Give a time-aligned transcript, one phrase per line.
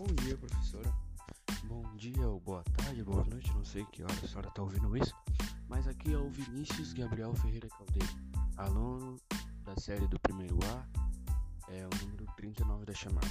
[0.00, 0.90] Bom dia, professora.
[1.64, 4.96] Bom dia, ou boa tarde, boa noite, não sei que hora a senhora está ouvindo
[4.96, 5.14] isso.
[5.68, 8.08] Mas aqui é o Vinícius Gabriel Ferreira Caldeira,
[8.56, 9.20] aluno
[9.62, 10.88] da série do primeiro A,
[11.70, 13.28] é o número 39 da chamada.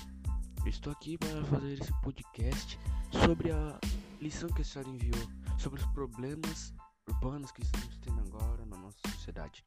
[0.64, 2.80] Estou aqui para fazer esse podcast
[3.26, 3.80] sobre a
[4.22, 5.28] lição que a senhora enviou,
[5.58, 6.72] sobre os problemas
[7.08, 9.66] urbanos que estamos tendo agora na nossa sociedade.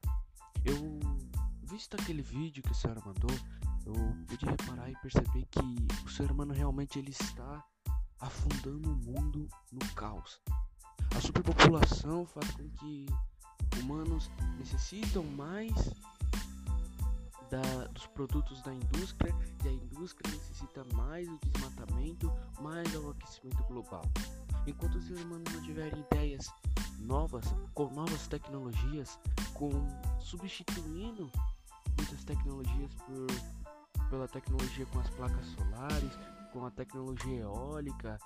[0.65, 1.01] Eu,
[1.65, 3.37] visto aquele vídeo que a senhora mandou,
[3.87, 3.95] eu
[4.27, 5.61] pude reparar e perceber que
[6.05, 7.65] o ser humano realmente ele está
[8.21, 10.41] afundando o mundo no caos.
[11.17, 13.07] A superpopulação faz com que
[13.81, 15.73] humanos necessitam mais
[17.51, 23.63] da, dos produtos da indústria e a indústria necessita mais o desmatamento, mais o aquecimento
[23.65, 24.03] global.
[24.67, 26.51] Enquanto os seres humanos não tiverem ideias
[27.01, 29.19] novas, com novas tecnologias,
[29.55, 29.71] com
[30.21, 31.31] substituindo
[31.99, 33.27] muitas tecnologias por,
[34.13, 36.19] pela tecnologia com as placas solares,
[36.53, 38.19] com a tecnologia eólica,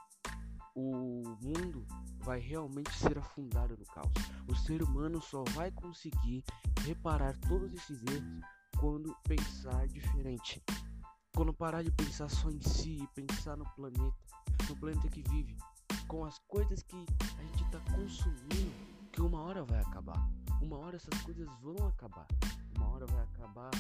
[0.75, 1.87] o mundo
[2.25, 4.11] vai realmente ser afundado no caos.
[4.49, 6.43] O ser humano só vai conseguir
[6.85, 8.41] reparar todos esses erros
[8.81, 10.61] quando pensar diferente.
[11.37, 14.17] Quando parar de pensar só em si e pensar no planeta,
[14.69, 15.57] no planeta que vive,
[16.09, 17.07] com as coisas que
[17.39, 18.75] a gente está consumindo,
[19.13, 20.29] que uma hora vai acabar.
[20.61, 22.27] Uma hora essas coisas vão acabar.
[22.77, 23.71] Uma hora vai acabar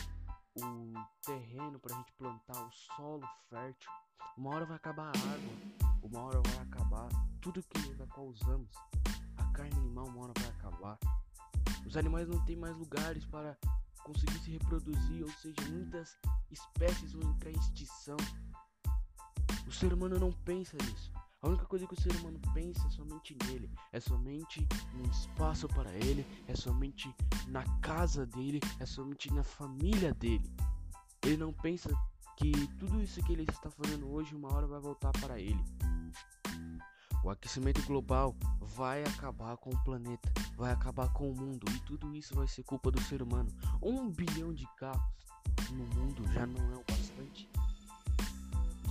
[0.57, 3.91] o terreno para a gente plantar, o solo fértil.
[4.37, 7.09] Uma hora vai acabar a água, uma hora vai acabar
[7.41, 8.71] tudo que da usamos.
[9.37, 10.99] A carne animal uma hora vai acabar.
[11.87, 13.57] Os animais não têm mais lugares para
[14.03, 16.17] conseguir se reproduzir, ou seja, muitas
[16.51, 18.17] espécies vão entrar em extinção.
[19.67, 21.13] O ser humano não pensa nisso.
[21.47, 25.69] A única coisa que o ser humano pensa é somente nele, é somente no espaço
[25.69, 27.15] para ele, é somente
[27.47, 30.51] na casa dele, é somente na família dele.
[31.25, 31.89] Ele não pensa
[32.37, 35.65] que tudo isso que ele está fazendo hoje uma hora vai voltar para ele.
[37.23, 42.13] O aquecimento global vai acabar com o planeta, vai acabar com o mundo e tudo
[42.17, 43.49] isso vai ser culpa do ser humano.
[43.81, 45.01] Um bilhão de carros
[45.71, 47.49] no mundo já não é o bastante.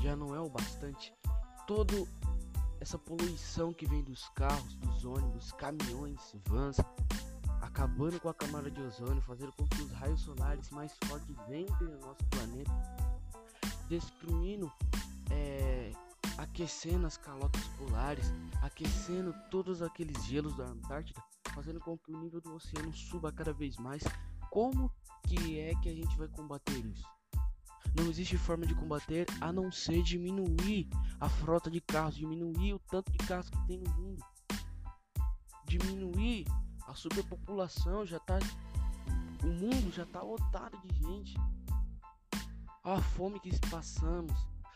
[0.01, 1.13] Já não é o bastante.
[1.67, 2.07] Todo
[2.85, 6.77] essa poluição que vem dos carros, dos ônibus, caminhões, vans,
[7.59, 11.89] acabando com a camada de ozônio, fazendo com que os raios solares mais fortes entrem
[11.89, 12.71] no nosso planeta,
[13.89, 14.71] destruindo,
[15.31, 15.91] é,
[16.37, 18.31] aquecendo as calotas polares,
[18.61, 21.23] aquecendo todos aqueles gelos da Antártida,
[21.55, 24.03] fazendo com que o nível do oceano suba cada vez mais.
[24.51, 24.91] Como
[25.23, 27.14] que é que a gente vai combater isso?
[27.95, 30.89] Não existe forma de combater a não ser diminuir
[31.19, 34.25] a frota de carros, diminuir o tanto de carros que tem no mundo,
[35.65, 36.45] diminuir
[36.87, 38.05] a superpopulação.
[38.05, 38.37] Já tá,
[39.43, 41.35] o mundo já tá lotado de gente.
[42.83, 44.33] A fome que passamos,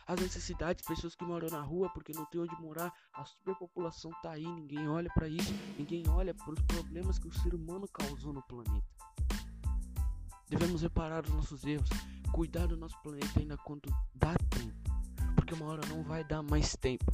[0.08, 4.32] as necessidades, pessoas que moram na rua porque não tem onde morar, a superpopulação tá
[4.32, 8.34] aí, ninguém olha para isso, ninguém olha para os problemas que o ser humano causou
[8.34, 8.88] no planeta.
[10.50, 11.90] Devemos reparar os nossos erros,
[12.32, 14.76] cuidar do nosso planeta ainda quando dá tempo.
[15.36, 17.06] Porque uma hora não vai dar mais tempo.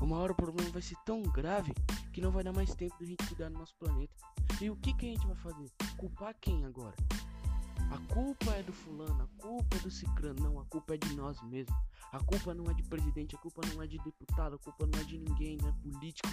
[0.00, 1.72] Uma hora o problema vai ser tão grave
[2.12, 4.14] que não vai dar mais tempo de a gente cuidar do nosso planeta.
[4.60, 5.70] E o que, que a gente vai fazer?
[5.96, 6.94] Culpar quem agora?
[7.90, 11.14] A culpa é do fulano, a culpa é do ciclano, não, a culpa é de
[11.14, 11.76] nós mesmos.
[12.12, 14.98] A culpa não é de presidente, a culpa não é de deputado, a culpa não
[15.00, 16.28] é de ninguém, não é político,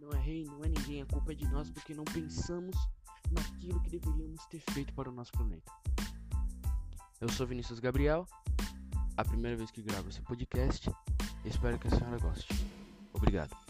[0.00, 2.76] não é rei, não é ninguém, a culpa é de nós porque não pensamos
[3.36, 5.72] naquilo que deveríamos ter feito para o nosso planeta.
[7.20, 8.26] Eu sou Vinícius Gabriel,
[9.16, 10.90] a primeira vez que gravo esse podcast.
[11.44, 12.52] Espero que a senhora goste.
[13.14, 13.65] Obrigado.